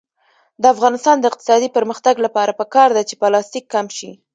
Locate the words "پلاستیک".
3.21-3.65